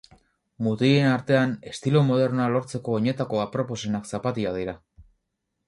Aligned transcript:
Mutilen 0.67 1.09
artean 1.09 1.53
estilo 1.73 2.01
modernoa 2.09 2.49
lortzeko 2.55 2.97
oinetako 3.01 3.45
aproposenak 3.47 4.11
zapatilak 4.15 4.61
dira. 4.61 4.79